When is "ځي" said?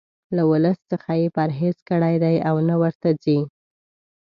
3.23-3.39